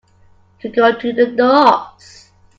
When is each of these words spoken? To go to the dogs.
To 0.61 0.67
go 0.69 0.97
to 0.97 1.13
the 1.13 1.27
dogs. 1.27 2.31